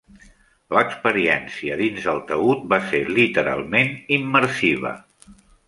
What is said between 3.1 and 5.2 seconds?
literalment immersiva.